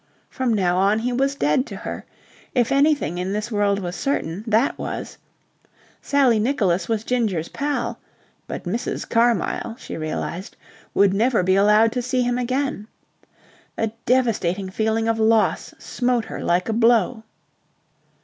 [0.31, 2.05] From now on he was dead to her.
[2.55, 5.19] If anything in this world was certain that was.
[6.01, 7.99] Sally Nicholas was Ginger's pal,
[8.47, 9.07] but Mrs.
[9.07, 10.55] Carmyle, she realized,
[10.95, 12.87] would never be allowed to see him again.
[13.77, 17.21] A devastating feeling of loss smote her like a blow.